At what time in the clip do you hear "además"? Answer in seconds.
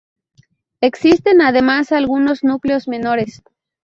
1.41-1.91